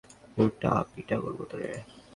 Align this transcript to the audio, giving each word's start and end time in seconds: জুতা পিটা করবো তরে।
জুতা 0.37 0.71
পিটা 0.91 1.17
করবো 1.23 1.43
তরে। 1.51 1.69